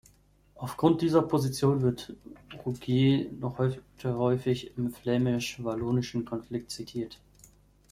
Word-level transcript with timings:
Aufgrund 0.55 1.03
dieser 1.03 1.21
Position 1.21 1.83
wird 1.83 2.15
Rogier 2.65 3.31
noch 3.33 3.59
heute 3.59 3.83
häufig 4.17 4.75
im 4.75 4.91
flämisch-wallonischen 4.91 6.25
Konflikt 6.25 6.71
zitiert. 6.71 7.19